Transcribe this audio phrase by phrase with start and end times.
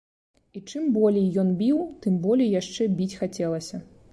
[0.59, 3.83] І чым болей ён біў, тым болей яшчэ біць хацелася.